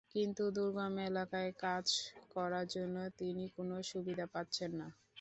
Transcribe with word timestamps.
কিন্তু 0.13 0.43
দুর্গম 0.55 0.95
এলাকায় 1.07 1.51
কাজ 1.63 1.85
করার 2.33 2.65
জন্য 2.75 2.97
তিনি 3.19 3.43
কোনো 3.55 3.75
সুবিধা 3.91 4.25
পাচ্ছেন 4.33 4.71
না। 4.79 4.87